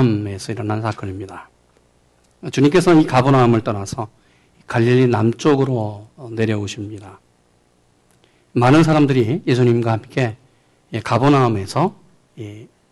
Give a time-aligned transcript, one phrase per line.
[0.00, 1.48] 가보나움에서 일어난 사건입니다.
[2.50, 4.08] 주님께서는 이 가보나움을 떠나서
[4.66, 7.20] 갈릴리 남쪽으로 내려오십니다.
[8.52, 10.36] 많은 사람들이 예수님과 함께
[11.04, 11.94] 가보나움에서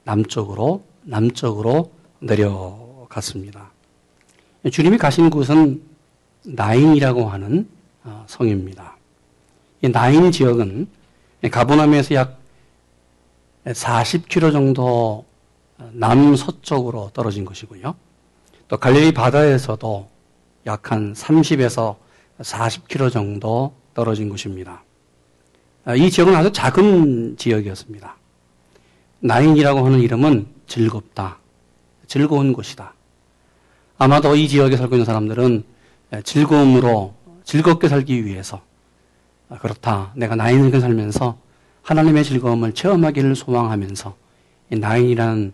[0.04, 3.70] 남쪽으로 남쪽으로 내려갔습니다.
[4.70, 5.82] 주님이 가신 곳은
[6.44, 7.68] 나인이라고 하는
[8.04, 8.96] 어, 성입니다.
[9.82, 10.88] 이 나인 지역은
[11.50, 12.38] 가보나움에서 약
[13.66, 15.24] 40km 정도
[15.92, 17.94] 남서쪽으로 떨어진 것이고요.
[18.68, 20.08] 또 갈릴리 바다에서도
[20.66, 21.96] 약 한 30에서
[22.40, 24.82] 40km 정도 떨어진 곳입니다.
[25.84, 28.16] 아, 이 지역은 아주 작은 지역이었습니다.
[29.20, 31.38] 나인이라고 하는 이름은 즐겁다.
[32.06, 32.94] 즐거운 곳이다.
[33.96, 35.64] 아마도 이 지역에 살고 있는 사람들은
[36.24, 38.60] 즐거움으로 즐겁게 살기 위해서
[39.48, 40.12] 아, 그렇다.
[40.14, 41.38] 내가 나인을 살면서
[41.82, 44.14] 하나님의 즐거움을 체험하기를 소망하면서
[44.68, 45.52] 나인이라는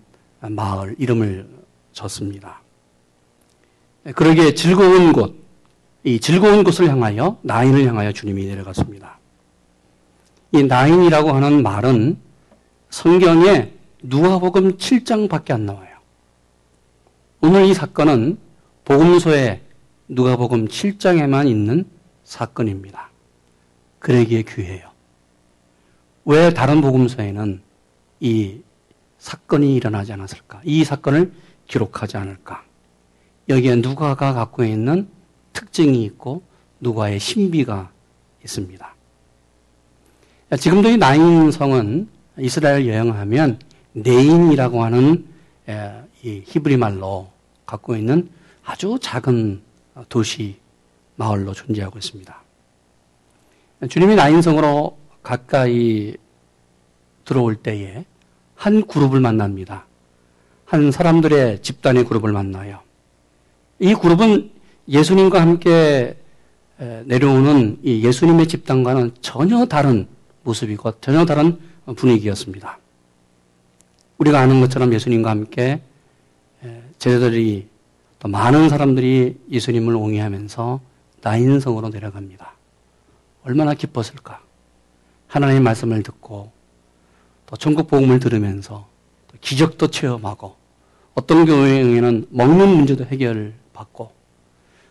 [0.50, 1.48] 마을 이름을
[1.92, 2.60] 줬습니다.
[4.14, 5.34] 그러기에 즐거운 곳,
[6.02, 9.18] 이 즐거운 곳을 향하여 나인을 향하여 주님이 내려갔습니다.
[10.52, 12.18] 이 나인이라고 하는 말은
[12.90, 13.72] 성경에
[14.02, 15.94] 누가복음 7장밖에 안 나와요.
[17.40, 18.38] 오늘 이 사건은
[18.84, 19.62] 복음서에
[20.08, 21.84] 누가복음 7장에만 있는
[22.24, 23.10] 사건입니다.
[23.98, 24.90] 그러기에 귀해요.
[26.26, 27.62] 왜 다른 복음서에는
[28.20, 28.60] 이
[29.24, 30.60] 사건이 일어나지 않았을까?
[30.64, 31.32] 이 사건을
[31.66, 32.62] 기록하지 않을까?
[33.48, 35.08] 여기에 누가가 갖고 있는
[35.54, 36.42] 특징이 있고
[36.80, 37.90] 누가의 신비가
[38.44, 38.94] 있습니다.
[40.58, 42.06] 지금도 이 나인성은
[42.38, 43.60] 이스라엘 여행하면
[43.94, 45.26] 네인이라고 하는
[46.22, 47.30] 이 히브리 말로
[47.64, 48.28] 갖고 있는
[48.62, 49.62] 아주 작은
[50.10, 50.58] 도시
[51.16, 52.42] 마을로 존재하고 있습니다.
[53.88, 56.14] 주님이 나인성으로 가까이
[57.24, 58.04] 들어올 때에
[58.64, 59.84] 한 그룹을 만납니다.
[60.64, 62.80] 한 사람들의 집단의 그룹을 만나요.
[63.78, 64.52] 이 그룹은
[64.88, 66.16] 예수님과 함께
[67.04, 70.08] 내려오는 이 예수님의 집단과는 전혀 다른
[70.44, 71.58] 모습이고 전혀 다른
[71.94, 72.78] 분위기였습니다.
[74.16, 75.82] 우리가 아는 것처럼 예수님과 함께
[76.98, 77.68] 제자들이
[78.18, 80.80] 또 많은 사람들이 예수님을 옹이하면서
[81.20, 82.54] 나인성으로 내려갑니다.
[83.42, 84.40] 얼마나 기뻤을까?
[85.26, 86.50] 하나님의 말씀을 듣고
[87.54, 88.88] 또 천국 복음을 들으면서
[89.28, 90.56] 또 기적도 체험하고
[91.14, 94.10] 어떤 경우에는 먹는 문제도 해결받고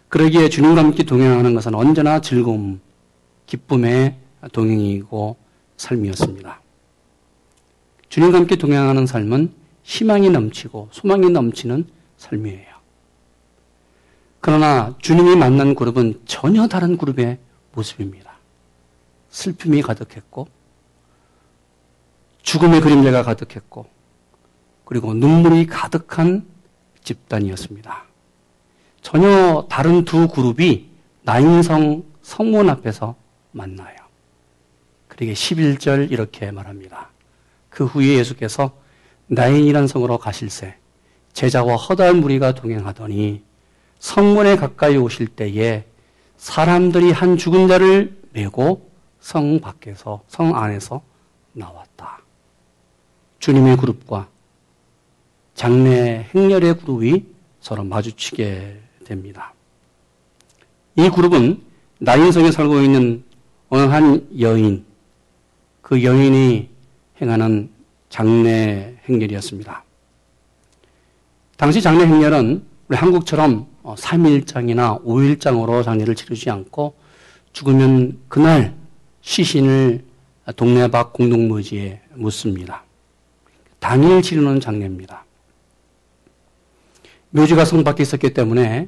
[0.08, 2.80] 그러기에 주님과 함께 동행하는 것은 언제나 즐거움,
[3.48, 4.16] 기쁨의
[4.54, 5.36] 동행이고
[5.76, 6.62] 삶이었습니다.
[8.08, 9.52] 주님과 함께 동행하는 삶은
[9.84, 11.86] 희망이 넘치고 소망이 넘치는
[12.16, 12.74] 삶이에요.
[14.40, 17.40] 그러나 주님이 만난 그룹은 전혀 다른 그룹의
[17.74, 18.32] 모습입니다.
[19.30, 20.48] 슬픔이 가득했고,
[22.44, 23.88] 죽음의 그림자가 가득했고,
[24.86, 26.46] 그리고 눈물이 가득한
[27.04, 28.04] 집단이었습니다.
[29.02, 30.90] 전혀 다른 두 그룹이
[31.24, 33.16] 나인성 성문 앞에서
[33.52, 33.96] 만나요.
[35.08, 37.10] 그러게 11절 이렇게 말합니다.
[37.70, 38.72] 그 후에 예수께서
[39.28, 40.76] 나인이란 성으로 가실새
[41.34, 43.44] 제자와 허다한 무리가 동행하더니
[44.00, 45.86] 성문에 가까이 오실 때에
[46.38, 51.02] 사람들이 한 죽은 자를 메고 성 밖에서 성 안에서
[51.54, 52.23] 나왔다.
[53.44, 54.30] 주님의 그룹과
[55.54, 57.26] 장례 행렬의 그룹이
[57.60, 59.54] 서로 마주치게 됩니다.
[60.96, 61.62] 이 그룹은
[62.00, 63.22] 나인성에 살고 있는
[63.68, 64.86] 어느 한 여인,
[65.82, 66.70] 그 여인이
[67.22, 67.70] 행하는
[68.08, 69.84] 장례 행렬이었습니다.
[71.58, 76.96] 당시 장례 행렬은 우리 한국처럼 3일장이나 어, 5일장으로 장례를 치르지 않고
[77.52, 78.74] 죽으면 그날
[79.20, 80.06] 시신을
[80.56, 82.83] 동네 밖 공동묘지에 묻습니다.
[83.84, 85.26] 당일 치르는 장례입니다.
[87.32, 88.88] 묘지가 성 밖에 있었기 때문에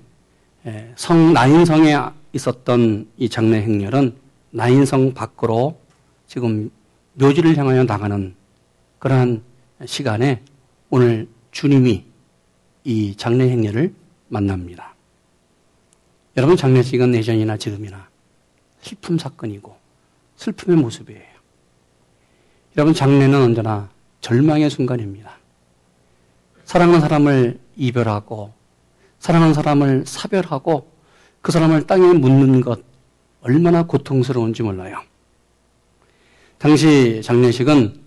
[0.96, 1.94] 성 나인성에
[2.32, 4.16] 있었던 이 장례 행렬은
[4.52, 5.78] 나인성 밖으로
[6.28, 6.72] 지금
[7.16, 8.34] 묘지를 향하여 나가는
[9.00, 9.44] 그러한
[9.86, 10.42] 시간에
[10.90, 12.06] 오늘 주님이
[12.86, 13.94] 이 장례 행렬을
[14.30, 14.96] 만납니다.
[16.38, 18.08] 여러분 장례식은 예전이나 지금이나
[18.80, 19.76] 슬픔 사건이고
[20.38, 21.36] 슬픔의 모습이에요.
[22.78, 23.94] 여러분 장례는 언제나
[24.26, 25.38] 절망의 순간입니다.
[26.64, 28.52] 사랑하는 사람을 이별하고
[29.20, 30.92] 사랑하는 사람을 사별하고
[31.44, 32.82] 그 사람을 땅에 묻는 것
[33.42, 35.00] 얼마나 고통스러운지 몰라요.
[36.58, 38.02] 당시 장례식은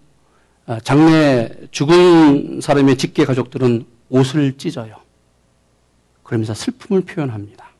[0.66, 4.96] 아, 장례 죽은 사람의 직계 가족들은 옷을 찢어요.
[6.24, 7.70] 그러면서 슬픔을 표현합니다.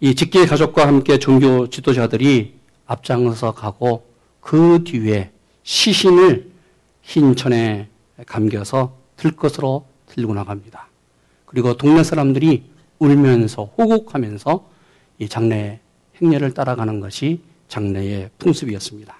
[0.00, 2.54] 이 직계 가족과 함께 종교 지도자들이
[2.84, 4.04] 앞장서 가고
[4.42, 6.51] 그 뒤에 시신을
[7.02, 7.88] 흰 천에
[8.26, 10.88] 감겨서 들것으로 들고 나갑니다.
[11.44, 12.64] 그리고 동네 사람들이
[12.98, 14.70] 울면서 호곡하면서
[15.18, 15.80] 이 장례
[16.20, 19.16] 행렬을 따라가는 것이 장례의 풍습이었습니다.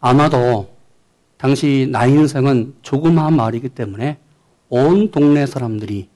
[0.00, 0.74] 아마도
[1.36, 4.18] 당시 나인성은 조그마한 마을이기 때문에
[4.68, 6.08] 온 동네 사람들이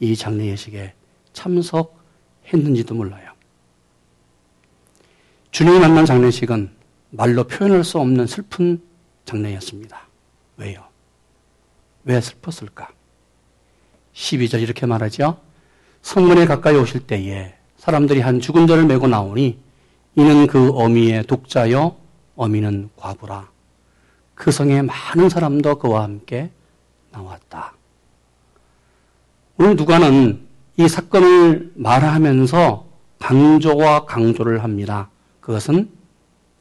[0.00, 0.94] 이 장례 예식에
[1.32, 3.30] 참석했는지도 몰라요.
[5.50, 6.70] 주님이 만난 장례식은
[7.10, 8.80] 말로 표현할 수 없는 슬픈
[9.30, 10.08] 장례였습니다.
[10.56, 10.82] 왜요?
[12.04, 12.88] 왜 슬펐을까?
[14.12, 15.38] 12절 이렇게 말하죠.
[16.02, 19.58] 성문에 가까이 오실 때에 사람들이 한 죽은 자를 메고 나오니
[20.16, 21.96] 이는 그 어미의 독자여
[22.36, 23.48] 어미는 과부라.
[24.34, 26.50] 그 성에 많은 사람도 그와 함께
[27.12, 27.74] 나왔다.
[29.58, 30.48] 오늘 누가는
[30.78, 32.86] 이 사건을 말하면서
[33.18, 35.10] 강조와 강조를 합니다.
[35.40, 35.90] 그것은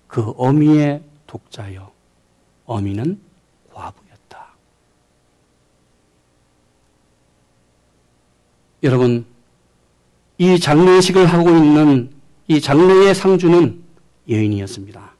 [0.08, 1.99] 그 어미의 독자여
[2.70, 3.20] 어미는
[3.74, 4.48] 과부였다.
[8.84, 9.26] 여러분,
[10.38, 12.12] 이 장례식을 하고 있는
[12.48, 13.84] 이 장례의 상주는
[14.30, 15.12] 여인이었습니다.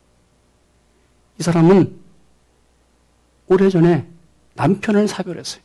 [1.40, 2.00] 이 사람은
[3.48, 4.06] 오래전에
[4.54, 5.64] 남편을 사별했어요.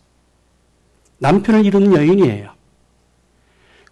[1.19, 2.55] 남편을 이루는 여인이에요.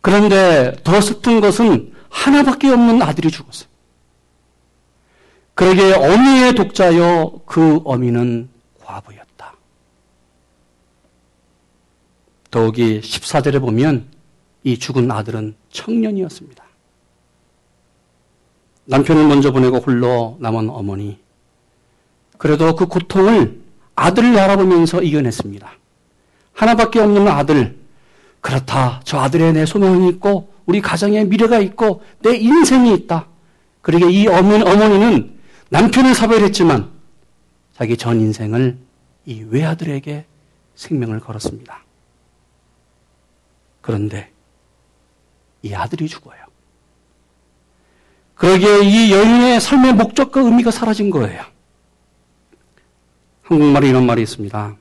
[0.00, 3.71] 그런데 더 슬픈 것은 하나밖에 없는 아들이 죽었어요.
[5.54, 8.48] 그러게 어미의 독자여 그 어미는
[8.82, 9.54] 과부였다.
[12.50, 14.06] 더욱이 14절에 보면
[14.64, 16.64] 이 죽은 아들은 청년이었습니다.
[18.84, 21.18] 남편을 먼저 보내고 홀로 남은 어머니.
[22.38, 23.60] 그래도 그 고통을
[23.94, 25.70] 아들을 바라보면서 이겨냈습니다.
[26.54, 27.78] 하나밖에 없는 아들.
[28.40, 29.00] 그렇다.
[29.04, 33.26] 저 아들의 내 소망이 있고, 우리 가정에 미래가 있고, 내 인생이 있다.
[33.80, 35.31] 그러게 이 어머니는
[35.72, 36.92] 남편을 사별했지만,
[37.72, 38.76] 자기 전 인생을
[39.24, 40.26] 이 외아들에게
[40.74, 41.82] 생명을 걸었습니다.
[43.80, 44.30] 그런데
[45.62, 46.38] 이 아들이 죽어요.
[48.34, 51.42] 그러기에 이 여인의 삶의 목적과 의미가 사라진 거예요.
[53.40, 54.76] 한국말에 이런 말이 있습니다.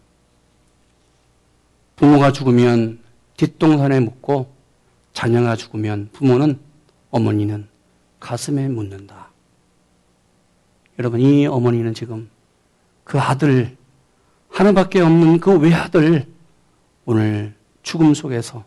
[1.96, 3.00] 부모가 죽으면
[3.38, 4.54] 뒷동산에 묻고
[5.14, 6.60] 자녀가 죽으면 부모는
[7.12, 7.70] 어머니는
[8.20, 9.31] 가슴에 묻는다.
[11.00, 12.30] 여러분, 이 어머니는 지금
[13.04, 13.76] 그 아들,
[14.50, 16.26] 하나밖에 없는 그 외아들,
[17.06, 18.64] 오늘 죽음 속에서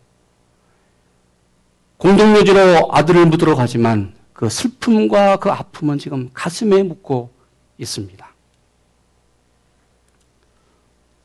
[1.97, 7.31] 공동묘지로 아들을 묻으러 가지만 그 슬픔과 그 아픔은 지금 가슴에 묻고
[7.77, 8.27] 있습니다.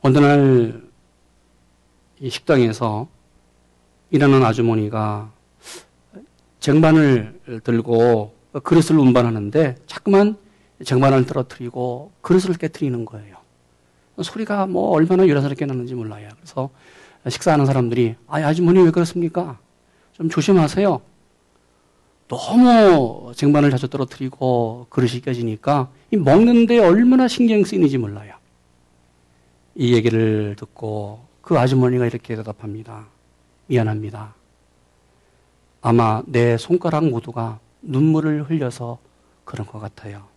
[0.01, 0.91] 어느 날
[2.21, 3.07] 이 식당에서
[4.11, 5.31] 일하는 아주머니가
[6.59, 10.37] 쟁반을 들고 그릇을 운반하는데 자꾸만
[10.83, 13.37] 쟁반을 떨어뜨리고 그릇을 깨뜨리는 거예요.
[14.21, 16.29] 소리가 뭐 얼마나 요란스럽게 나는지 몰라요.
[16.35, 16.69] 그래서
[17.27, 19.59] 식사하는 사람들이 아 아주머니 왜 그렇습니까?
[20.13, 21.01] 좀 조심하세요.
[22.27, 28.35] 너무 쟁반을 자주 떨어뜨리고 그릇이 깨지니까 이 먹는데 얼마나 신경 쓰이는지 몰라요.
[29.75, 33.07] 이 얘기를 듣고 그 아주머니가 이렇게 대답합니다.
[33.67, 34.35] 미안합니다.
[35.81, 38.99] 아마 내 손가락 모두가 눈물을 흘려서
[39.43, 40.30] 그런 것 같아요.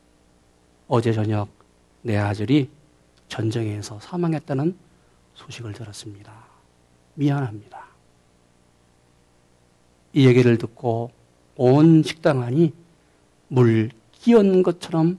[0.87, 1.49] 어제 저녁
[2.03, 2.69] 내 아들이
[3.29, 4.77] 전쟁에서 사망했다는
[5.35, 6.33] 소식을 들었습니다.
[7.15, 7.87] 미안합니다.
[10.13, 11.11] 이 얘기를 듣고
[11.57, 12.73] 온 식당 안이
[13.49, 15.19] 물 끼얹는 것처럼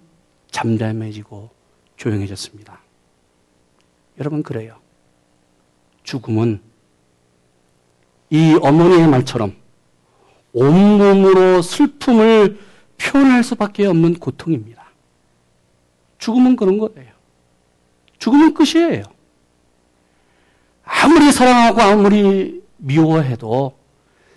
[0.51, 1.49] 잠잠해지고
[1.97, 2.79] 조용해졌습니다.
[4.19, 4.79] 여러분 그래요.
[6.03, 6.61] 죽음은
[8.29, 9.55] 이 어머니의 말처럼
[10.53, 12.59] 온몸으로 슬픔을
[12.97, 14.84] 표현할 수밖에 없는 고통입니다.
[16.25, 17.13] 죽음은 그런 거예요.
[18.17, 19.03] 죽음은 끝이에요.
[20.83, 23.77] 아무리 사랑하고 아무리 미워해도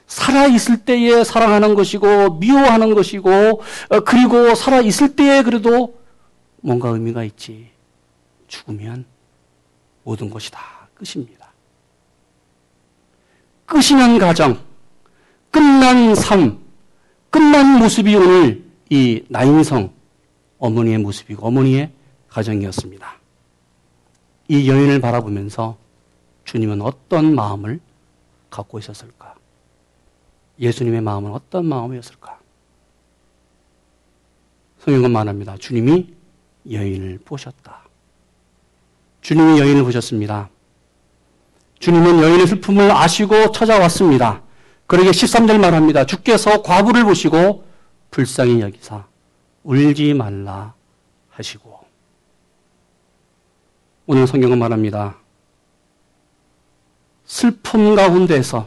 [0.06, 5.98] 살아있을 때에 사랑하는 것이고 미워하는 것이고 어, 그리고 살아있을 때에 그래도
[6.60, 7.70] 뭔가 의미가 있지.
[8.48, 9.06] 죽으면
[10.04, 11.52] 모든 것이 다 끝입니다.
[13.64, 14.60] 끝이 난 가정,
[15.50, 16.58] 끝난 삶,
[17.30, 19.97] 끝난 모습이 오늘 이 나인성
[20.58, 21.92] 어머니의 모습이고 어머니의
[22.28, 23.18] 가정이었습니다.
[24.48, 25.76] 이 여인을 바라보면서
[26.44, 27.80] 주님은 어떤 마음을
[28.50, 29.34] 갖고 있었을까?
[30.58, 32.38] 예수님의 마음은 어떤 마음이었을까?
[34.80, 35.56] 성경은 말합니다.
[35.58, 36.14] 주님이
[36.70, 37.82] 여인을 보셨다.
[39.20, 40.48] 주님이 여인을 보셨습니다.
[41.78, 44.42] 주님은 여인의 슬픔을 아시고 찾아왔습니다.
[44.86, 46.06] 그러게 13절 말합니다.
[46.06, 47.64] 주께서 과부를 보시고
[48.10, 49.04] 불쌍히 여기사
[49.68, 50.72] 울지 말라
[51.28, 51.78] 하시고
[54.06, 55.18] 오늘 성경은 말합니다.
[57.26, 58.66] 슬픔 가운데서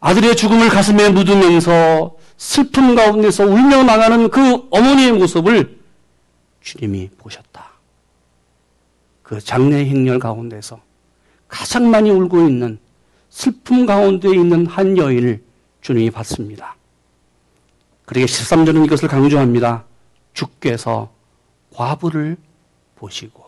[0.00, 5.78] 아들의 죽음을 가슴에 묻으면서 슬픔 가운데서 울며 나가는 그 어머니의 모습을
[6.60, 7.70] 주님이 보셨다.
[9.22, 10.80] 그 장례 행렬 가운데서
[11.46, 12.80] 가장 많이 울고 있는
[13.30, 15.40] 슬픔 가운데 있는 한 여인을
[15.82, 16.74] 주님이 봤습니다.
[18.12, 19.86] 그러게 13절은 이것을 강조합니다.
[20.34, 21.10] 주께서
[21.72, 22.36] 과부를
[22.94, 23.42] 보시고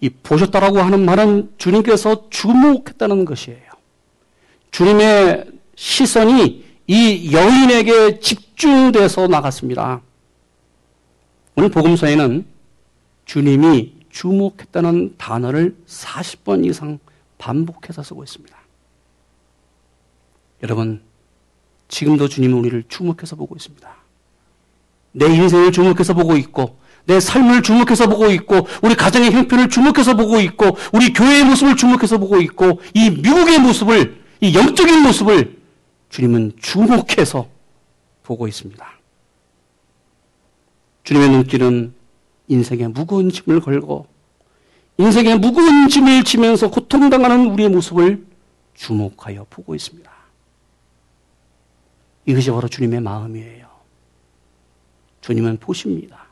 [0.00, 3.60] 이 보셨다라고 하는 말은 주님께서 주목했다는 것이에요.
[4.70, 10.00] 주님의 시선이 이 여인에게 집중돼서 나갔습니다.
[11.56, 12.46] 오늘 복음서에는
[13.26, 17.00] 주님이 주목했다는 단어를 40번 이상
[17.36, 18.56] 반복해서 쓰고 있습니다.
[20.62, 21.05] 여러분,
[21.88, 23.88] 지금도 주님은 우리를 주목해서 보고 있습니다.
[25.12, 30.40] 내 인생을 주목해서 보고 있고, 내 삶을 주목해서 보고 있고, 우리 가정의 형편을 주목해서 보고
[30.40, 35.58] 있고, 우리 교회의 모습을 주목해서 보고 있고, 이 미국의 모습을, 이 영적인 모습을
[36.10, 37.48] 주님은 주목해서
[38.22, 38.96] 보고 있습니다.
[41.04, 41.94] 주님의 눈길은
[42.48, 44.06] 인생의 무거운 짐을 걸고
[44.98, 48.26] 인생의 무거운 짐을 지면서 고통당하는 우리의 모습을
[48.74, 50.15] 주목하여 보고 있습니다.
[52.26, 53.66] 이것이 바로 주님의 마음이에요.
[55.20, 56.26] 주님은 보십니다.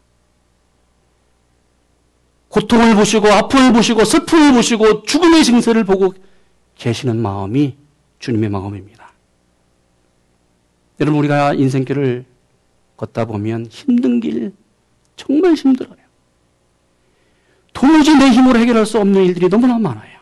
[2.48, 6.14] 고통을 보시고 아픔을 보시고 슬픔을 보시고 죽음의 증세를 보고
[6.76, 7.76] 계시는 마음이
[8.18, 9.12] 주님의 마음입니다.
[11.00, 12.24] 여러분 우리가 인생길을
[12.96, 14.52] 걷다 보면 힘든 길
[15.16, 15.96] 정말 힘들어요.
[17.72, 20.20] 도무지 내 힘으로 해결할 수 없는 일들이 너무나 많아요.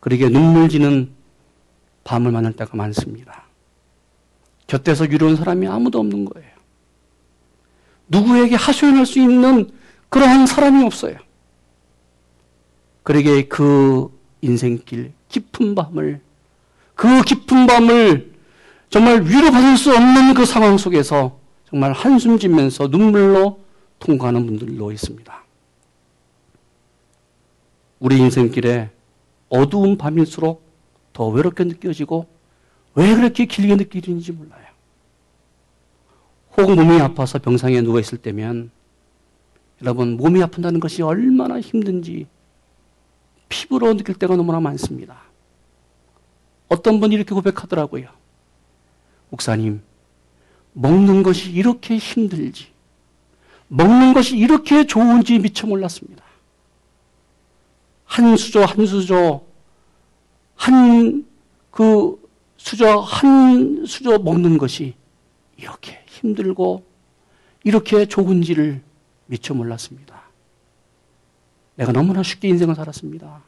[0.00, 1.12] 그러게 눈물 지는
[2.02, 3.44] 밤을 만날 때가 많습니다.
[4.72, 6.50] 곁에서 위로온 사람이 아무도 없는 거예요.
[8.08, 9.70] 누구에게 하소연할 수 있는
[10.08, 11.16] 그러한 사람이 없어요.
[13.02, 14.10] 그러게 그
[14.40, 16.22] 인생길 깊은 밤을
[16.94, 18.32] 그 깊은 밤을
[18.88, 21.38] 정말 위로받을 수 없는 그 상황 속에서
[21.68, 23.60] 정말 한숨 지면서 눈물로
[23.98, 25.44] 통과하는 분들도 있습니다.
[27.98, 28.90] 우리 인생길에
[29.50, 30.62] 어두운 밤일수록
[31.12, 32.26] 더 외롭게 느껴지고
[32.94, 34.61] 왜 그렇게 길게 느끼는지 몰라요.
[36.56, 38.70] 혹은 몸이 아파서 병상에 누워 있을 때면
[39.80, 42.26] 여러분 몸이 아픈다는 것이 얼마나 힘든지
[43.48, 45.22] 피부로 느낄 때가 너무나 많습니다.
[46.68, 48.08] 어떤 분이 이렇게 고백하더라고요.
[49.30, 49.82] 목사님,
[50.72, 52.68] 먹는 것이 이렇게 힘들지,
[53.68, 56.22] 먹는 것이 이렇게 좋은지 미처 몰랐습니다.
[58.04, 59.42] 한 수저, 한 수저,
[60.54, 61.32] 한
[61.72, 62.20] 그
[62.58, 64.94] 수저, 한 수저 먹는 것이
[65.56, 66.84] 이렇게 힘들고
[67.64, 68.80] 이렇게 좋은지를
[69.26, 70.22] 미처 몰랐습니다.
[71.76, 73.42] 내가 너무나 쉽게 인생을 살았습니다.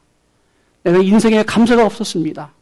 [0.83, 2.53] 내가 인생에 감사가 없었습니다.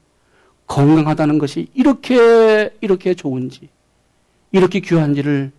[0.67, 3.69] 건강하다는 것이 이렇게, 이렇게 좋은지,
[4.51, 5.51] 이렇게 귀한지를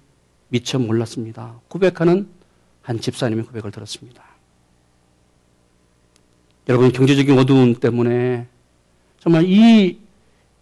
[0.49, 1.61] 미처 몰랐습니다.
[1.69, 2.29] 고백하는
[2.83, 4.23] 한 집사님의 고백을 들었습니다.
[6.69, 8.47] 여러분, 경제적인 어두움 때문에
[9.21, 9.99] 정말 이,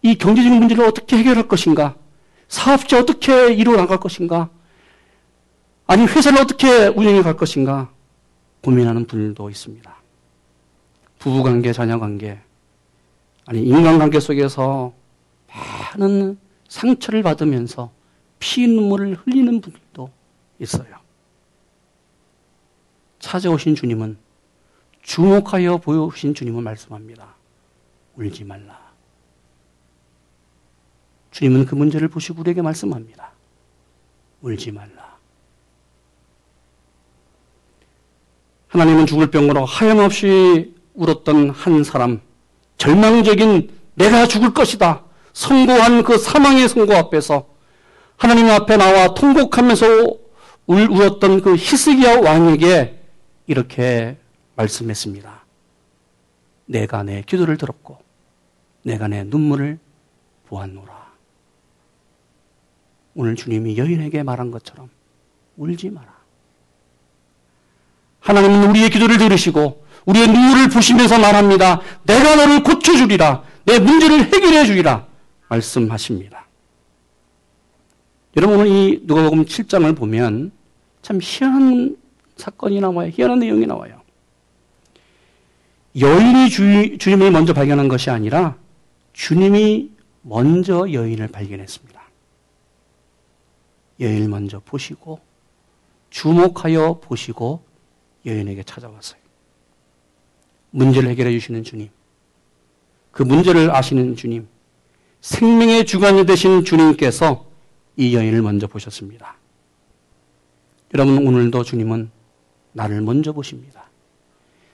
[0.01, 1.95] 이 경제적인 문제를 어떻게 해결할 것인가?
[2.53, 4.47] 사업자 어떻게 이루어 나갈 것인가?
[5.87, 7.91] 아니, 회사를 어떻게 운영해 갈 것인가?
[8.61, 9.95] 고민하는 분들도 있습니다.
[11.17, 12.39] 부부관계, 자녀관계,
[13.47, 14.93] 아니, 인간관계 속에서
[15.95, 16.37] 많은
[16.69, 17.91] 상처를 받으면서
[18.37, 20.11] 피눈물을 흘리는 분들도
[20.59, 20.95] 있어요.
[23.17, 24.15] 찾아오신 주님은
[25.01, 27.33] 주목하여 보여주신 주님은 말씀합니다.
[28.15, 28.82] 울지 말라.
[31.33, 33.31] 주님은 그 문제를 보시고 우리에게 말씀합니다.
[34.41, 35.17] 울지 말라.
[38.67, 42.21] 하나님은 죽을 병으로 하염없이 울었던 한 사람,
[42.77, 45.03] 절망적인 내가 죽을 것이다.
[45.33, 47.47] 선고한 그 사망의 선고 앞에서
[48.15, 49.85] 하나님 앞에 나와 통곡하면서
[50.67, 52.99] 울, 울었던 그 히스기야 왕에게
[53.47, 54.17] 이렇게
[54.55, 55.45] 말씀했습니다.
[56.65, 57.97] 내가 내 기도를 들었고
[58.83, 59.79] 내가 내 눈물을
[60.47, 61.12] 보았노라.
[63.15, 64.89] 오늘 주님이 여인에게 말한 것처럼
[65.57, 66.13] 울지 마라.
[68.19, 71.81] 하나님은 우리의 기도를 들으시고 우리의 눈물을 보시면서 말합니다.
[72.03, 73.43] 내가 너를 고쳐주리라.
[73.65, 75.07] 내 문제를 해결해 주리라.
[75.47, 76.47] 말씀하십니다.
[78.35, 80.51] 여러분 오늘 이 누가복음 7장을 보면
[81.01, 81.97] 참 희한한
[82.37, 83.11] 사건이 나와요.
[83.13, 84.01] 희한한 내용이 나와요.
[85.99, 88.55] 여인이 주, 주님을 먼저 발견한 것이 아니라
[89.13, 89.91] 주님이
[90.23, 91.92] 먼저 여인을 발견했습니다.
[93.99, 95.19] 여인을 먼저 보시고
[96.09, 97.63] 주목하여 보시고
[98.25, 99.19] 여인에게 찾아왔어요.
[100.71, 101.89] 문제를 해결해 주시는 주님,
[103.11, 104.47] 그 문제를 아시는 주님,
[105.21, 107.45] 생명의 주관이 되신 주님께서
[107.95, 109.37] 이 여인을 먼저 보셨습니다.
[110.93, 112.09] 여러분, 오늘도 주님은
[112.73, 113.89] 나를 먼저 보십니다.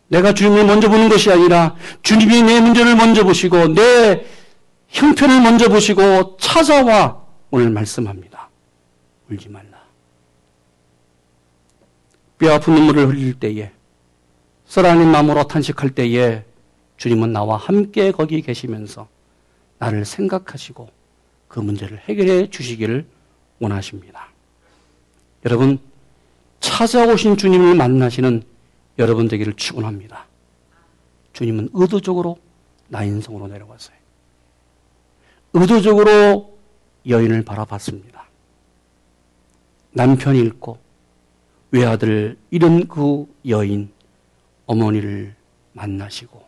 [0.08, 4.26] 내가 주님을 먼저 보는 것이 아니라 주님이 내 문제를 먼저 보시고 내
[4.88, 8.50] 형편을 먼저 보시고 찾아와 오늘 말씀합니다.
[9.30, 9.84] 울지 말라.
[12.38, 13.72] 뼈 아픈 눈물을 흘릴 때에
[14.66, 16.46] 썰어낸 마음으로 탄식할 때에
[16.98, 19.08] 주님은 나와 함께 거기 계시면서
[19.78, 20.90] 나를 생각하시고
[21.48, 23.06] 그 문제를 해결해 주시기를
[23.60, 24.30] 원하십니다.
[25.46, 25.80] 여러분,
[26.60, 28.44] 찾아오신 주님을 만나시는
[29.00, 30.26] 여러분 되기를 축원합니다.
[31.34, 32.38] 주님은 의도적으로
[32.90, 33.96] 나인성으로 내려왔어요.
[35.54, 36.58] 의도적으로
[37.08, 38.29] 여인을 바라봤습니다.
[39.92, 40.78] 남편이 잃고
[41.72, 43.92] 외아들 잃은 그 여인
[44.66, 45.36] 어머니를
[45.74, 46.44] 만나시고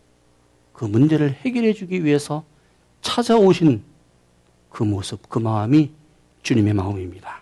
[0.74, 2.44] 그 문제를 해결해 주기 위해서
[3.02, 3.84] 찾아오신
[4.70, 5.92] 그 모습, 그 마음이
[6.44, 7.42] 주님의 마음입니다.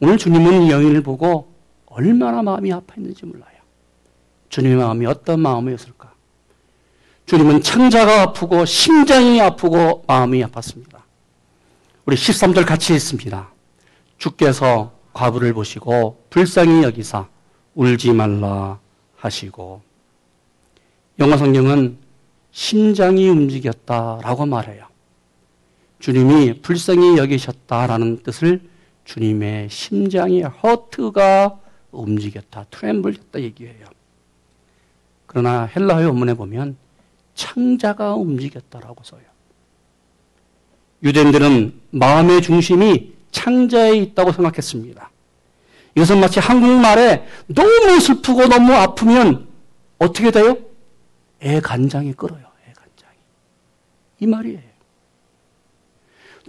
[0.00, 1.50] 오늘 주님은 여인을 보고
[1.86, 3.56] 얼마나 마음이 아파했는지 몰라요.
[4.50, 6.12] 주님의 마음이 어떤 마음이었을까?
[7.24, 11.00] 주님은 창자가 아프고 심장이 아프고 마음이 아팠습니다.
[12.04, 13.55] 우리 13절 같이 있습니다.
[14.18, 17.28] 주께서 과부를 보시고 불쌍히 여기사
[17.74, 18.78] 울지 말라
[19.16, 19.82] 하시고
[21.18, 21.98] 영어 성경은
[22.50, 24.86] 심장이 움직였다라고 말해요.
[25.98, 28.68] 주님이 불쌍히 여기셨다라는 뜻을
[29.04, 31.58] 주님의 심장의 허트가
[31.90, 33.86] 움직였다, 트램블했다 얘기해요.
[35.26, 36.76] 그러나 헬라어 원문에 보면
[37.34, 39.22] 창자가 움직였다라고 써요.
[41.02, 45.10] 유대인들은 마음의 중심이 창자에 있다고 생각했습니다.
[45.94, 49.48] 이것은 마치 한국말에 너무 슬프고 너무 아프면
[49.98, 50.58] 어떻게 돼요?
[51.42, 52.44] 애 간장이 끓어요.
[52.68, 53.18] 애 간장이.
[54.20, 54.60] 이 말이에요.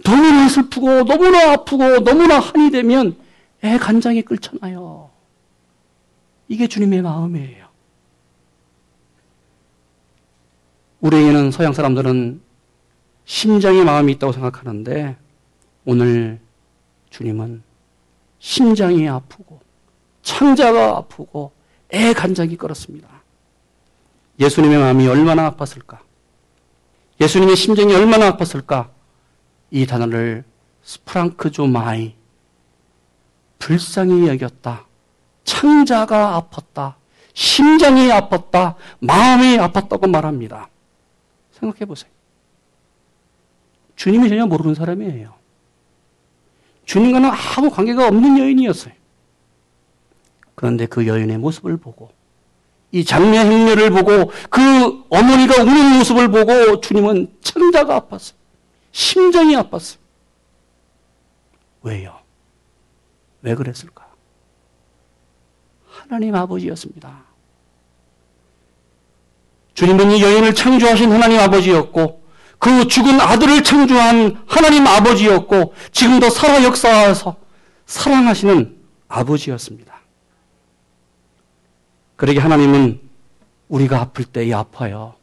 [0.04, 3.16] 너무나 슬프고 너무나 아프고 너무나 한이 되면
[3.64, 5.10] 애 간장이 끓잖아요.
[6.48, 7.68] 이게 주님의 마음이에요.
[11.00, 12.40] 우리에게는 서양 사람들은
[13.24, 15.16] 심장의 마음이 있다고 생각하는데
[15.84, 16.40] 오늘
[17.10, 17.62] 주님은
[18.38, 19.60] 심장이 아프고
[20.22, 21.52] 창자가 아프고
[21.92, 23.08] 애 간장이 끓었습니다.
[24.38, 25.98] 예수님의 마음이 얼마나 아팠을까?
[27.20, 28.90] 예수님의 심정이 얼마나 아팠을까?
[29.70, 30.44] 이 단어를
[30.82, 32.14] σπλαγχνίζομαι
[33.58, 34.86] 불쌍히 여겼다.
[35.44, 36.94] 창자가 아팠다.
[37.34, 38.74] 심장이 아팠다.
[39.00, 40.68] 마음이 아팠다고 말합니다.
[41.52, 42.10] 생각해 보세요.
[43.96, 45.37] 주님이 전혀 모르는 사람이에요.
[46.88, 48.94] 주님과는 아무 관계가 없는 여인이었어요.
[50.54, 52.10] 그런데 그 여인의 모습을 보고
[52.90, 58.32] 이 장례 행렬을 보고 그 어머니가 우는 모습을 보고 주님은 천자가 아팠어요.
[58.90, 59.98] 심정이 아팠어요.
[61.82, 62.18] 왜요?
[63.42, 64.08] 왜 그랬을까?
[65.86, 67.22] 하나님 아버지였습니다.
[69.74, 72.22] 주님은 이 여인을 창조하신 하나님 아버지였고
[72.58, 77.36] 그 죽은 아들을 창조한 하나님 아버지였고 지금도 살아 역사하서
[77.86, 78.76] 사랑하시는
[79.08, 79.94] 아버지였습니다.
[82.16, 83.00] 그러게 하나님은
[83.68, 85.14] 우리가 아플 때에 아파요.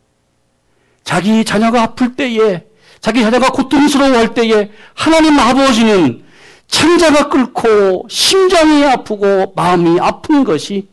[1.03, 2.65] 자기 자녀가 아플 때에
[3.01, 6.23] 자기 자녀가 고통스러워할 때에 하나님 아버지는
[6.67, 10.87] 창자가 끓고 심장이 아프고 마음이 아픈 것이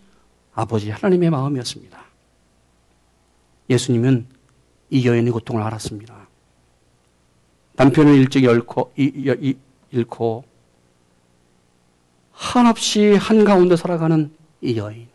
[0.55, 1.98] 아버지 하나님의 마음이었습니다.
[3.70, 4.26] 예수님은
[4.90, 6.21] 이 여인의 고통을 알았습니다.
[7.74, 8.92] 남편을 일찍 잃고,
[9.90, 10.44] 잃고
[12.32, 15.08] 한없이 한가운데 살아가는 이 여인.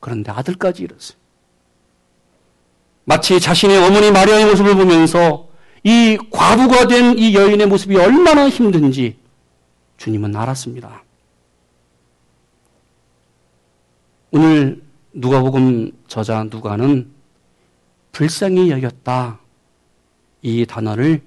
[0.00, 1.18] 그런데 아들까지 잃었어요.
[3.04, 5.48] 마치 자신의 어머니 마리아의 모습을 보면서
[5.84, 9.16] 이 과부가 된 이 여인의 모습이 얼마나 힘든지
[9.96, 11.04] 주님은 알았습니다.
[14.32, 17.10] 오늘 누가복음 저자 누가는
[18.12, 19.38] 불쌍히 여겼다.
[20.46, 21.22] 이 단어를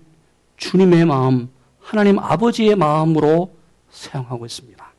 [0.55, 1.49] 주님의 마음,
[1.81, 3.53] 하나님 아버지의 마음으로
[3.91, 4.93] 사용하고 있습니다.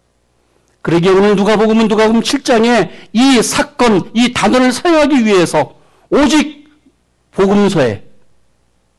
[0.82, 5.74] 그러기에 오늘 누가복음은 누가복음 7장에 이 사건, 이 단어를 사용하기 위해서
[6.10, 6.68] 오직
[7.30, 8.06] 복음서에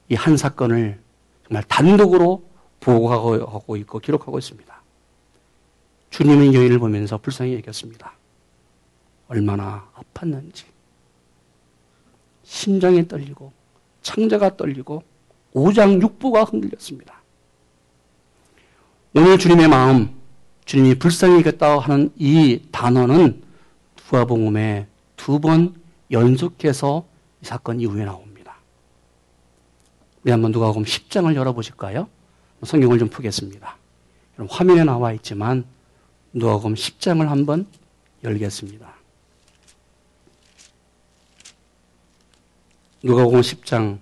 [0.09, 0.99] 이 한 사건을
[1.47, 2.43] 정말 단독으로
[2.79, 4.81] 보고하고 있고 기록하고 있습니다.
[6.09, 8.13] 주님의 여인을 보면서 불쌍히 여겼습니다.
[9.27, 10.63] 얼마나 아팠는지.
[12.43, 13.53] 심장이 떨리고
[14.01, 15.03] 창자가 떨리고
[15.53, 17.21] 오장육부가 흔들렸습니다.
[19.13, 20.15] 오늘 주님의 마음,
[20.65, 23.43] 주님이 불쌍히 겠다 하는 이 단어는
[23.97, 25.75] 누가복음에 두 번
[26.11, 27.05] 연속해서
[27.41, 28.55] 이 사건 이후에 나옵니다.
[30.23, 32.07] 우리 한번 누가 보면 10장을 열어보실까요?
[32.63, 33.77] 성경을 좀 푸겠습니다.
[34.49, 35.65] 화면에 나와 있지만
[36.33, 37.65] 누가복음 10장을 한번
[38.23, 38.93] 열겠습니다.
[43.03, 43.99] 누가복음 10장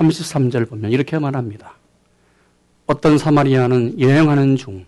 [0.00, 1.74] 33절 보면 이렇게 말합니다.
[2.86, 4.86] 어떤 사마리아는 여행하는 중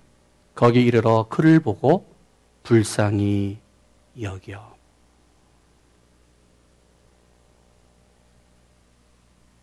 [0.55, 2.07] 거기 이르러 그를 보고
[2.62, 3.59] 불쌍히
[4.20, 4.72] 여겨.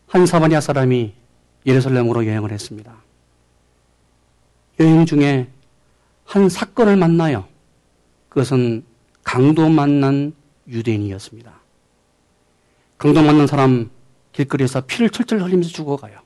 [0.08, 1.14] 한 사마리아 사람이
[1.66, 2.94] 예루살렘으로 여행을 했습니다.
[4.80, 5.48] 여행 중에
[6.24, 7.46] 한 사건을 만나요.
[8.28, 8.84] 그것은
[9.22, 10.32] 강도 만난
[10.66, 11.52] 유대인이었습니다.
[12.98, 13.90] 강도 만난 사람
[14.32, 16.20] 길거리에서 피를 철철 흘리면서 죽어가요.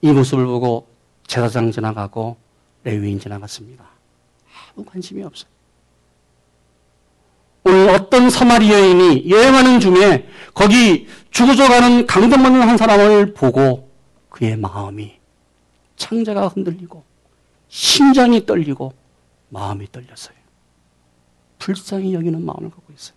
[0.00, 0.88] 이 모습을 보고
[1.26, 2.36] 제사장 지나가고
[2.84, 3.84] 레위인 지나갔습니다.
[4.74, 5.50] 아무 관심이 없어요.
[7.64, 13.90] 오늘 어떤 사마리아인이 여행하는 중에 거기 죽어져 가는 강동만는 한 사람을 보고
[14.30, 15.18] 그의 마음이
[15.96, 17.04] 창자가 흔들리고
[17.68, 18.92] 심장이 떨리고
[19.50, 20.36] 마음이 떨렸어요.
[21.58, 23.16] 불쌍히 여기는 마음을 갖고 있어요.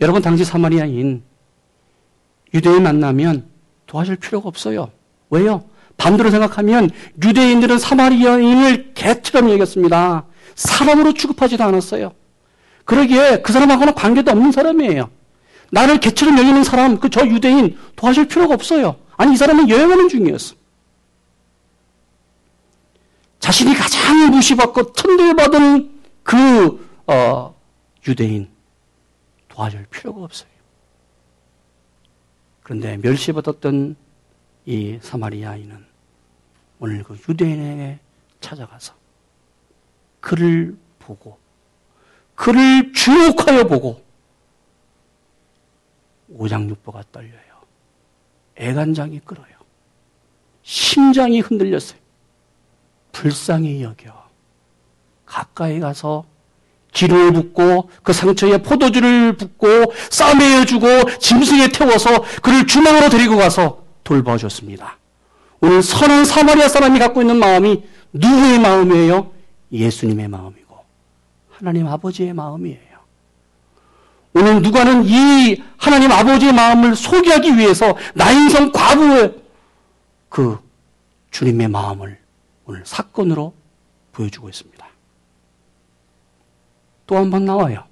[0.00, 1.22] 여러분 당시 사마리아인
[2.54, 3.48] 유대인 만나면
[3.86, 4.90] 도와줄 필요가 없어요.
[5.30, 5.64] 왜요?
[5.96, 6.90] 반대로 생각하면
[7.22, 10.24] 유대인들은 사마리아인을 개처럼 여겼습니다.
[10.54, 12.12] 사람으로 취급하지도 않았어요.
[12.84, 15.10] 그러기에 그 사람하고는 관계도 없는 사람이에요.
[15.70, 18.96] 나를 개처럼 여기는 사람, 그 저 유대인 도와줄 필요가 없어요.
[19.16, 20.54] 아니, 이 사람은 여행하는 중이었어.
[23.40, 25.90] 자신이 가장 무시받고 천대받은
[26.22, 27.54] 그, 어,
[28.06, 28.48] 유대인
[29.48, 30.48] 도와줄 필요가 없어요.
[32.64, 33.94] 그런데 멸시받았던
[34.64, 35.84] 이 사마리아인은
[36.80, 38.00] 오늘 그 유대인에게
[38.40, 38.94] 찾아가서
[40.20, 41.38] 그를 보고
[42.34, 44.02] 그를 주목하여 보고
[46.30, 47.54] 오장육부가 떨려요.
[48.56, 49.54] 애간장이 끓어요.
[50.62, 52.00] 심장이 흔들렸어요.
[53.12, 54.24] 불쌍히 여겨.
[55.26, 56.24] 가까이 가서
[56.94, 60.86] 기름을 붓고 그 상처에 포도주를 붓고 싸매어 주고
[61.18, 64.96] 짐승에 태워서 그를 주먹으로 데리고 가서 돌봐 줬습니다.
[65.60, 69.32] 오늘 선한 사마리아 사람이 갖고 있는 마음이 누구의 마음이에요?
[69.72, 70.76] 예수님의 마음이고
[71.50, 72.80] 하나님 아버지의 마음이에요.
[74.34, 79.34] 오늘 누가는 이 하나님 아버지의 마음을 소개하기 위해서 나인성 과부의
[80.28, 80.58] 그
[81.30, 82.18] 주님의 마음을
[82.66, 83.54] 오늘 사건으로
[84.12, 84.73] 보여주고 있습니다.
[87.06, 87.84] 또 한 번 나와요.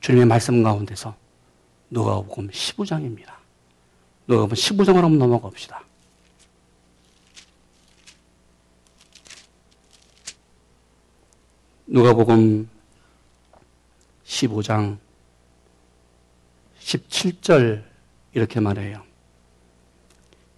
[0.00, 1.14] 주님의 말씀 가운데서
[1.90, 3.32] 누가복음 15장입니다.
[4.26, 5.82] 누가복음 15장을 한번 넘어가 봅시다.
[11.86, 12.68] 누가복음
[14.24, 14.98] 15장
[16.78, 17.82] 17절
[18.32, 19.02] 이렇게 말해요.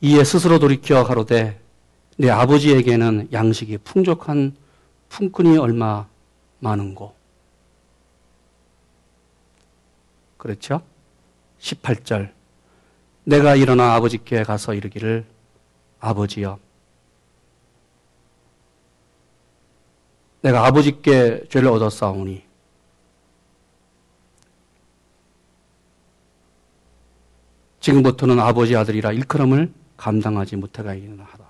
[0.02, 1.60] 이에 스스로 돌이켜 가로되
[2.18, 4.54] 내 아버지에게는 양식이 풍족한
[5.08, 6.06] 품꾼이 얼마
[6.62, 7.14] 많은고.
[10.38, 10.82] 그렇죠?
[11.60, 12.32] 18절.
[13.24, 15.24] 내가 일어나 아버지께 가서 이르기를
[16.00, 16.58] 아버지여.
[20.42, 22.44] 내가 아버지께 죄를 얻었사오니
[27.78, 31.44] 지금부터는 아버지 아들이라 일컬음을 감당하지 못하가이나 하다.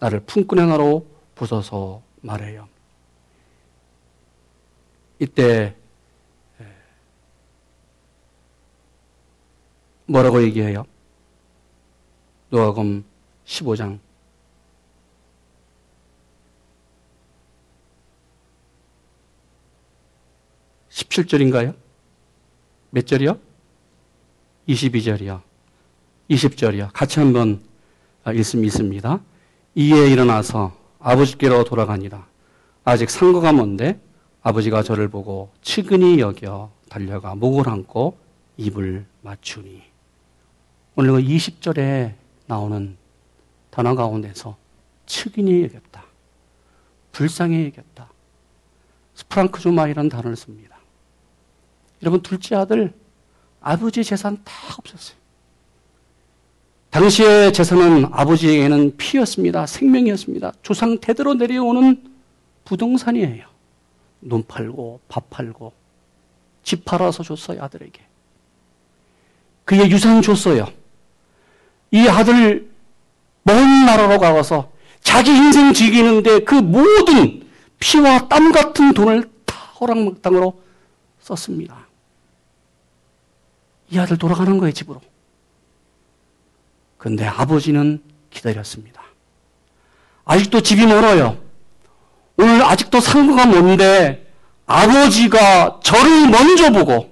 [0.00, 2.68] 나를 품꾼의 나로 부숴서 말해요.
[5.20, 5.76] 이때
[10.06, 10.84] 뭐라고 얘기해요?
[12.48, 13.04] 노아금
[13.44, 14.00] 15장
[20.88, 21.76] 17절인가요?
[22.90, 23.38] 몇 절이요?
[24.68, 25.42] 22절이요.
[26.30, 26.90] 20절이요.
[26.92, 27.62] 같이 한번
[28.26, 29.20] 읽음 있습니다.
[29.74, 32.26] 이에 일어나서 아버지께로 돌아가니라.
[32.84, 34.00] 아직 상거가 먼데
[34.42, 38.16] 아버지가 저를 보고 측은히 여겨 달려가 목을 안고
[38.56, 39.82] 입을 맞추니.
[40.96, 42.14] 오늘 그 20절에
[42.46, 42.96] 나오는
[43.70, 44.56] 단어 가운데서
[45.06, 46.04] 측은히 여겼다.
[47.12, 48.10] 불쌍히 여겼다.
[49.14, 50.78] 스프랑크주마이라는 단어를 씁니다.
[52.02, 52.92] 여러분, 둘째 아들,
[53.60, 55.18] 아버지 재산 다 없었어요.
[56.90, 59.66] 당시의 재산은 아버지에게는 피였습니다.
[59.66, 60.52] 생명이었습니다.
[60.62, 62.02] 조상 대대로 내려오는
[62.64, 63.49] 부동산이에요.
[64.20, 65.72] 눈 팔고 밥 팔고
[66.62, 68.04] 집 팔아서 줬어요 아들에게.
[69.64, 70.66] 그의 유산 줬어요.
[71.90, 72.70] 이 아들
[73.42, 80.60] 먼 나라로 가서 자기 인생 즐기는데 그 모든 피와 땀 같은 돈을 다 허락망땅으로
[81.20, 81.86] 썼습니다.
[83.90, 85.00] 이 아들 돌아가는 거예요, 집으로.
[86.98, 89.02] 근데 아버지는 기다렸습니다.
[90.24, 91.49] 아직도 집이 멀어요.
[92.40, 94.32] 오늘 아직도 상부가 뭔데
[94.64, 97.10] 아버지가 저를 먼저 보고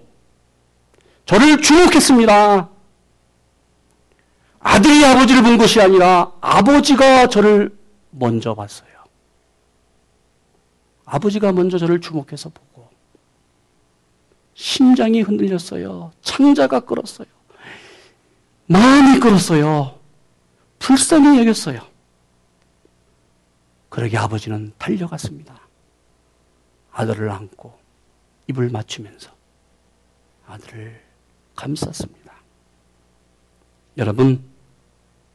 [1.26, 2.70] 저를 주목했습니다.
[4.60, 7.76] 아들이 아버지를 본 것이 아니라 아버지가 저를
[8.10, 8.88] 먼저 봤어요.
[11.04, 12.88] 아버지가 먼저 저를 주목해서 보고
[14.54, 16.12] 심장이 흔들렸어요.
[16.22, 17.28] 창자가 끓었어요.
[18.66, 19.98] 마음이 끓었어요.
[20.78, 21.80] 불쌍히 여겼어요.
[23.98, 25.60] 그러게 아버지는 달려갔습니다.
[26.92, 27.76] 아들을 안고
[28.46, 29.32] 입을 맞추면서
[30.46, 31.02] 아들을
[31.56, 32.32] 감쌌습니다.
[33.96, 34.40] 여러분,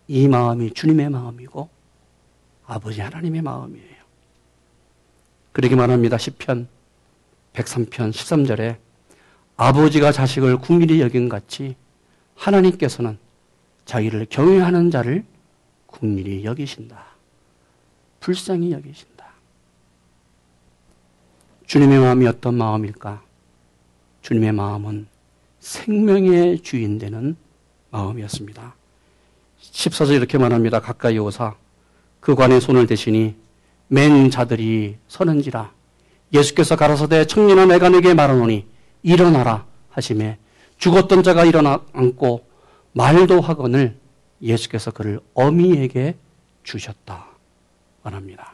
[0.08, 1.70] 이 마음이 주님의 마음이고
[2.66, 4.02] 아버지 하나님의 마음이에요.
[5.52, 6.16] 그러게 말합니다.
[6.16, 6.68] 10편
[7.52, 8.78] 103편 13절에
[9.58, 11.76] 아버지가 자식을 국민이 여긴 같이
[12.36, 13.18] 하나님께서는
[13.84, 15.26] 자기를 경외하는 자를
[15.86, 17.13] 국민이 여기신다.
[18.24, 19.26] 불쌍히 여기신다.
[21.68, 23.22] 주님의 마음이 어떤 마음일까?
[24.22, 25.08] 주님의 마음은
[25.60, 27.36] 생명의 주인 되는
[27.92, 28.76] 마음이었습니다.
[29.60, 30.80] 14절 이렇게 말합니다.
[30.80, 31.56] 가까이 오사
[32.22, 33.36] 그 관에 손을 대시니
[33.90, 35.74] 맨 자들이 서는지라
[36.32, 38.66] 예수께서 가라사대 청년아 내가 내게 말하노니
[39.04, 40.38] 일어나라 하심에
[40.78, 42.48] 죽었던 자가 일어나 앉고
[42.94, 44.00] 말도 하거늘
[44.42, 46.16] 예수께서 그를 어미에게
[46.64, 47.33] 주셨다
[48.04, 48.54] 말합니다.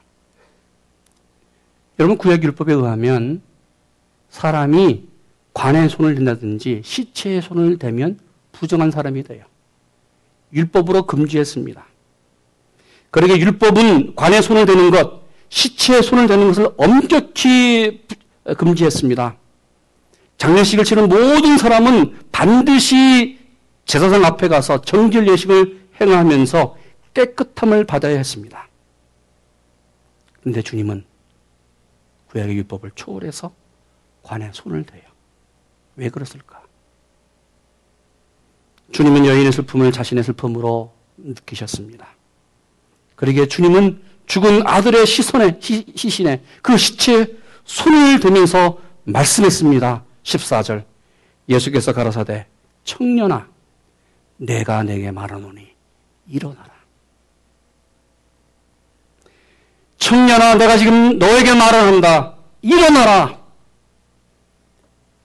[1.99, 3.41] 여러분 구약 율법에 의하면
[4.29, 5.07] 사람이
[5.53, 8.19] 관에 손을 댄다든지 시체에 손을 대면
[8.51, 9.43] 부정한 사람이 돼요.
[10.53, 11.85] 율법으로 금지했습니다.
[13.11, 18.05] 그러게 율법은 관에 손을 대는 것, 시체에 손을 대는 것을 엄격히
[18.57, 19.35] 금지했습니다.
[20.37, 23.39] 장례식을 치른 모든 사람은 반드시
[23.85, 26.77] 제사장 앞에 가서 정결 예식을 행하면서
[27.13, 28.68] 깨끗함을 받아야 했습니다.
[30.39, 31.05] 그런데 주님은
[32.27, 33.53] 구약의 율법을 초월해서
[34.23, 35.03] 관에 손을 대요.
[35.95, 36.63] 왜 그랬을까?
[38.91, 42.07] 주님은 여인의 슬픔을 자신의 슬픔으로 느끼셨습니다.
[43.15, 47.27] 그러기에 주님은 죽은 아들의 시선에, 시, 시신에 그 시체에
[47.65, 50.03] 손을 대면서 말씀했습니다.
[50.23, 50.85] 14절.
[51.49, 52.47] 예수께서 가라사대
[52.83, 53.49] 청년아
[54.37, 55.67] 내가 내게 말하노니
[56.27, 56.78] 일어나라.
[59.99, 62.35] 청년아 내가 지금 너에게 말을 한다.
[62.61, 63.39] 일어나라.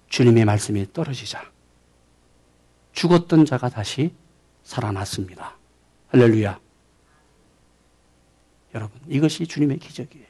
[0.09, 1.43] 주님의 말씀이 떨어지자
[2.93, 4.13] 죽었던 자가 다시
[4.63, 5.57] 살아났습니다.
[6.09, 6.59] 할렐루야.
[8.75, 10.27] 여러분, 이것이 주님의 기적이에요.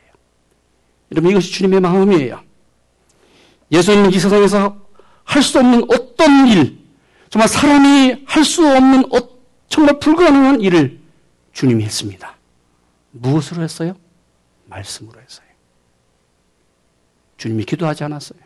[1.13, 2.43] 여러분, 이것이 주님의 마음이에요.
[3.73, 4.83] 예수님은 이 세상에서
[5.25, 6.79] 할 수 없는 어떤 일,
[7.31, 9.29] 정말 사람이 할 수 없는 어,
[9.69, 11.01] 정말 불가능한 일을
[11.53, 12.37] 주님이 했습니다.
[13.13, 13.97] 무엇으로 했어요?
[14.75, 15.47] 말씀으로 했어요.
[17.37, 18.39] 주님이 기도하지 않았어요.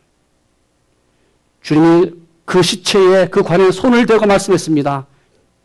[1.63, 2.13] 주님이
[2.45, 5.07] 그 시체에 그 관에 손을 대고 말씀했습니다.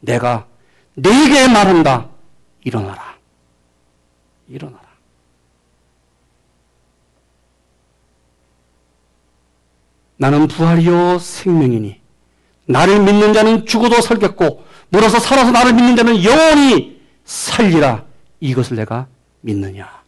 [0.02, 0.48] 내가
[0.96, 2.10] 네게 말한다.
[2.64, 3.18] 일어나라.
[4.48, 4.84] 일어나라.
[10.18, 12.02] 나는 부활이요 생명이니
[12.66, 18.06] 나를 믿는 자는 죽어도 살겠고 물어서 살아서 나를 믿는 자는 영원히 살리라.
[18.40, 19.08] 이것을 내가
[19.42, 20.03] 믿느냐.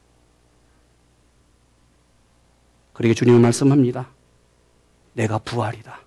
[2.95, 4.07] 그러게 주님은 말씀합니다.
[5.13, 5.99] 내가 부활이다.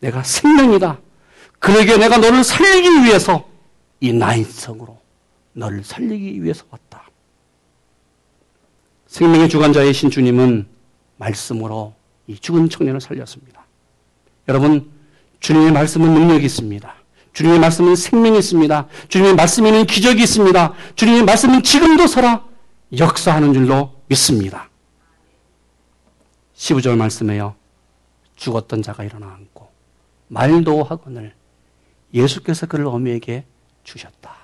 [0.00, 0.98] 내가 생명이다.
[1.58, 3.48] 그러게 내가 너를 살리기 위해서
[4.00, 4.98] 이 나인성으로
[5.52, 7.04] 너를 살리기 위해서 왔다.
[9.06, 10.66] 생명의 주관자이신 주님은
[11.18, 11.94] 말씀으로
[12.26, 13.66] 이 죽은 청년을 살렸습니다.
[14.48, 14.90] 여러분,
[15.40, 16.94] 주님의 말씀은 능력이 있습니다.
[17.34, 18.88] 주님의 말씀은 생명이 있습니다.
[19.08, 20.74] 주님의 말씀에는 기적이 있습니다.
[20.96, 22.46] 주님의 말씀은 지금도 살아
[22.96, 24.67] 역사하는 줄로 믿습니다.
[26.58, 27.54] 15절 말씀에요.
[28.36, 29.68] 죽었던 자가 일어나 앉고
[30.28, 31.34] 말도 하거늘
[32.12, 33.44] 예수께서 그를 어미에게
[33.84, 34.36] 주셨다.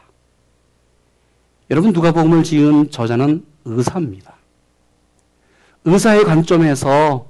[1.70, 4.35] 여러분 누가복음을 지은 저자는 의사입니다.
[5.85, 7.29] 의사의 관점에서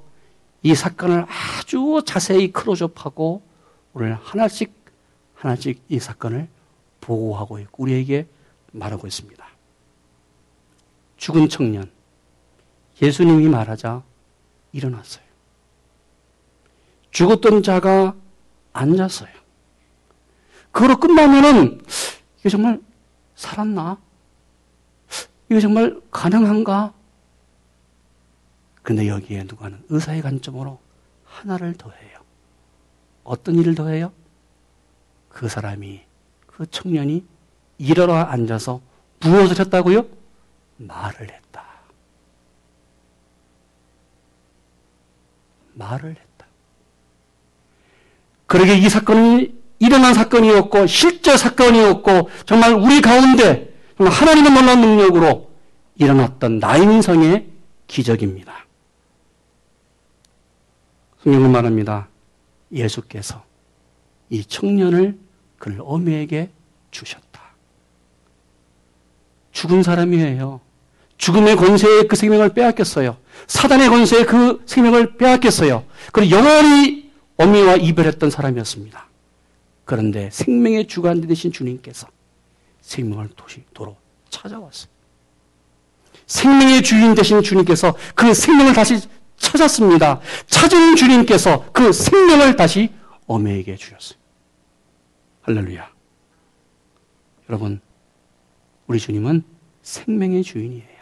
[0.61, 3.41] 이 사건을 아주 자세히 크로즈업하고
[3.93, 4.73] 오늘 하나씩
[5.35, 6.47] 하나씩 이 사건을
[7.01, 8.27] 보고하고 있고 우리에게
[8.71, 9.45] 말하고 있습니다.
[11.17, 11.89] 죽은 청년
[13.01, 14.03] 예수님이 말하자
[14.75, 15.23] 일어났어요.
[17.11, 18.13] 죽었던 자가
[18.73, 19.29] 앉았어요.
[20.71, 21.81] 그로 끝나면은
[22.39, 22.81] 이게 정말
[23.35, 23.97] 살았나?
[25.49, 26.93] 이게 정말 가능한가?
[28.83, 30.79] 근데 여기에 누가는 의사의 관점으로
[31.23, 32.19] 하나를 더해요.
[33.23, 34.11] 어떤 일을 더해요?
[35.29, 36.01] 그 사람이,
[36.47, 37.25] 그 청년이
[37.77, 38.81] 일어나 앉아서
[39.21, 40.05] 무엇을 했다고요?
[40.77, 41.44] 말을 했다.
[45.75, 46.47] 말을 했다.
[48.47, 55.51] 그러게 이 사건은 일어난 사건이었고 실제 사건이었고 정말 우리 가운데 정말 하나님의 놀라운 능력으로
[55.95, 57.47] 일어났던 나인성의
[57.87, 58.65] 기적입니다.
[61.23, 62.07] 성경은 말합니다.
[62.71, 63.43] 예수께서
[64.29, 65.17] 이 청년을
[65.57, 66.51] 그를 어미에게
[66.91, 67.41] 주셨다.
[69.51, 70.61] 죽은 사람이에요.
[71.17, 73.17] 죽음의 권세에 그 생명을 빼앗겼어요.
[73.47, 75.85] 사단의 권세에 그 생명을 빼앗겼어요.
[76.11, 79.07] 그리고 영원히 어미와 이별했던 사람이었습니다.
[79.85, 82.07] 그런데 생명의 주관 되신 주님께서
[82.81, 83.95] 생명을 도시, 도로
[84.29, 84.89] 찾아왔어요.
[86.27, 88.99] 생명의 주인 되신 주님께서 그 생명을 다시
[89.37, 90.21] 찾았습니다.
[90.47, 92.91] 찾은 주님께서 그 생명을 다시
[93.27, 94.17] 어미에게 주셨어요.
[95.43, 95.87] 할렐루야.
[97.49, 97.79] 여러분,
[98.87, 99.43] 우리 주님은
[99.83, 100.94] 생명의 주인이에요.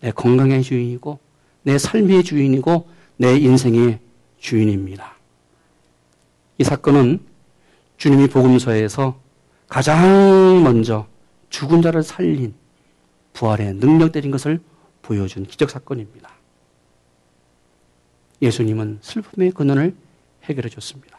[0.00, 1.18] 내 건강의 주인이고,
[1.62, 4.00] 내 삶의 주인이고, 내 인생의
[4.38, 5.16] 주인입니다.
[6.58, 7.20] 이 사건은
[7.96, 9.20] 주님이 복음서에서
[9.68, 11.06] 가장 먼저
[11.50, 12.54] 죽은 자를 살린
[13.32, 14.60] 부활의 능력되는 것을
[15.02, 16.30] 보여준 기적 사건입니다.
[18.42, 19.94] 예수님은 슬픔의 근원을
[20.44, 21.15] 해결해 줬습니다.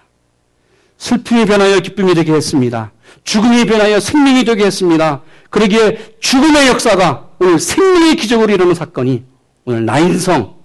[0.97, 2.91] 슬픔이 변하여 기쁨이 되게 했습니다.
[3.23, 5.21] 죽음이 변하여 생명이 되게 했습니다.
[5.49, 9.23] 그러기에 죽음의 역사가 오늘 생명의 기적으로 이루는 사건이
[9.65, 10.55] 오늘 나인성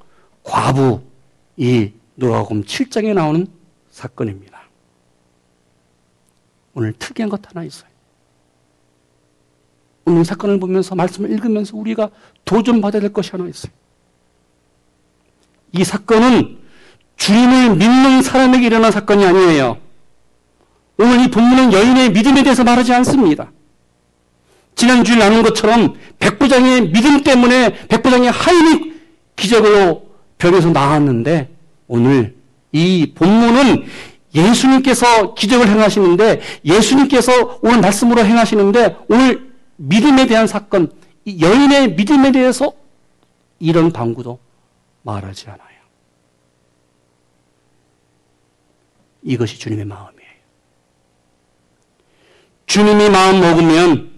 [0.42, 1.02] 과부
[1.56, 3.46] 이 노아곰 7장에 나오는
[3.90, 4.62] 사건입니다.
[6.74, 7.90] 오늘 특이한 것 하나 있어요.
[10.04, 12.10] 오늘 사건을 보면서 말씀을 읽으면서 우리가
[12.44, 13.72] 도전받아야 될 것이 하나 있어요.
[15.72, 16.58] 이 사건은
[17.16, 19.81] 주님을 믿는 사람에게 일어난 사건이 아니에요.
[20.98, 23.50] 오늘 이 본문은 여인의 믿음에 대해서 말하지 않습니다.
[24.74, 28.92] 지난주에 나눈 것처럼 백부장의 믿음 때문에 백부장의 하인이
[29.36, 31.50] 기적으로 벽에서 나왔는데
[31.88, 32.36] 오늘
[32.72, 33.84] 이 본문은
[34.34, 40.90] 예수님께서 기적을 행하시는데 예수님께서 오늘 말씀으로 행하시는데 오늘 믿음에 대한 사건,
[41.26, 42.72] 여인의 믿음에 대해서
[43.58, 44.38] 이런 방구도
[45.02, 45.68] 말하지 않아요.
[49.22, 50.11] 이것이 주님의 마음이에요.
[52.72, 54.10] 주님이 마음 먹으면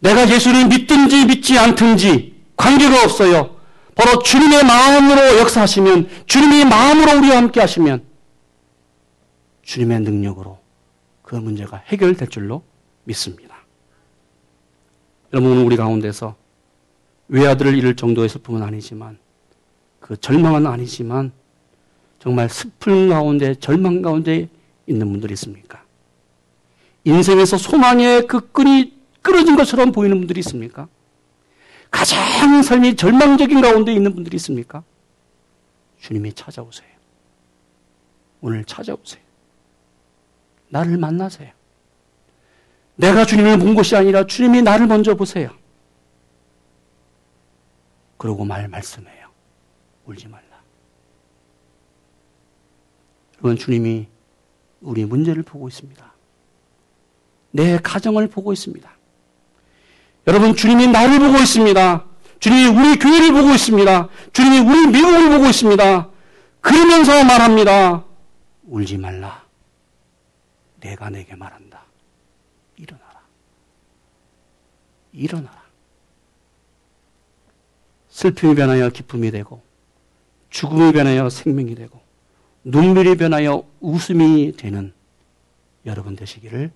[0.00, 3.56] 내가 예수를 믿든지 믿지 않든지 관계가 없어요.
[3.94, 8.02] 바로 주님의 마음으로 역사하시면 주님의 마음으로 우리와 함께 하시면
[9.60, 10.58] 주님의 능력으로
[11.20, 12.62] 그 문제가 해결될 줄로
[13.04, 13.56] 믿습니다.
[15.34, 16.34] 여러분 우리 가운데서
[17.28, 19.18] 외아들을 잃을 정도의 슬픔은 아니지만
[20.00, 21.30] 그 절망은 아니지만
[22.20, 24.48] 정말 슬픔 가운데 절망 가운데
[24.86, 25.81] 있는 분들이 있습니까?
[27.04, 30.88] 인생에서 소망의 그 끈이 끊어진 것처럼 보이는 분들이 있습니까?
[31.90, 34.82] 가장 삶이 절망적인 가운데 있는 분들이 있습니까?
[36.00, 36.88] 주님이 찾아오세요.
[38.40, 39.22] 오늘 찾아오세요.
[40.68, 41.52] 나를 만나세요.
[42.96, 45.50] 내가 주님을 본 것이 아니라 주님이 나를 먼저 보세요.
[48.16, 49.28] 그러고 말 말씀해요.
[50.06, 50.62] 울지 말라.
[53.34, 54.08] 여러분, 주님이
[54.80, 56.11] 우리 문제를 보고 있습니다.
[57.52, 58.90] 내 가정을 보고 있습니다.
[60.26, 62.04] 여러분, 주님이 나를 보고 있습니다.
[62.40, 64.08] 주님이 우리 교회를 보고 있습니다.
[64.32, 66.08] 주님이 우리 미국을 보고 있습니다.
[66.60, 68.04] 그러면서 말합니다.
[68.64, 69.44] 울지 말라.
[70.80, 71.84] 내가 내게 말한다.
[72.76, 73.20] 일어나라.
[75.12, 75.62] 일어나라.
[78.08, 79.62] 슬픔이 변하여 기쁨이 되고,
[80.50, 82.00] 죽음이 변하여 생명이 되고,
[82.64, 84.92] 눈물이 변하여 웃음이 되는
[85.86, 86.70] 여러분 되시기를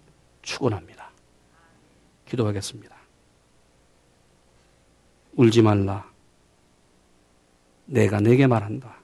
[0.47, 1.11] 축원합니다.
[2.25, 2.97] 기도하겠습니다.
[5.35, 6.11] 울지 말라.
[7.85, 8.97] 내가 내게 말한다.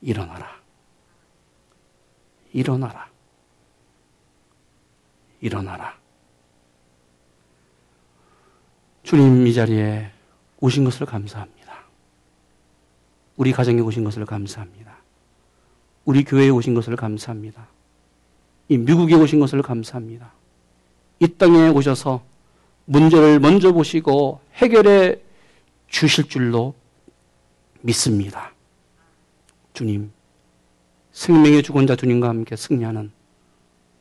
[0.00, 0.60] 일어나라.
[2.52, 3.08] 일어나라.
[5.40, 5.96] 일어나라.
[9.02, 10.10] 주님 이 자리에
[10.60, 11.84] 오신 것을 감사합니다.
[13.36, 14.96] 우리 가정에 오신 것을 감사합니다.
[16.04, 17.77] 우리 교회에 오신 것을 감사합니다.
[18.68, 20.32] 이 미국에 오신 것을 감사합니다.
[21.20, 22.22] 이 땅에 오셔서
[22.84, 25.16] 문제를 먼저 보시고 해결해
[25.88, 26.74] 주실 줄로
[27.80, 28.52] 믿습니다.
[29.72, 30.12] 주님,
[31.12, 33.10] 생명의 주권 자 주님과 함께 승리하는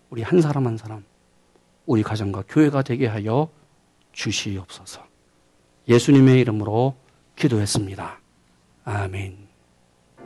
[0.09, 1.03] 우리 한 사람 한 사람
[1.85, 3.49] 우리 가정과 교회가 되게 하여
[4.11, 5.05] 주시옵소서.
[5.87, 6.95] 예수님의 이름으로
[7.35, 8.19] 기도했습니다.
[8.83, 9.46] 아멘.